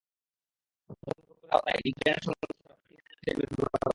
প্রথম 0.85 1.11
প্রকল্পের 1.17 1.49
আওতায় 1.51 1.79
ইন্টারনেট 1.85 2.21
সংযোগ 2.25 2.51
ছাড়া 2.53 2.75
প্রায় 2.75 2.81
তিন 2.87 2.99
হাজার 2.99 3.19
ট্যাবলেট 3.23 3.49
ব্যবহার 3.49 3.69
করা 3.69 3.77
হয়। 3.77 3.89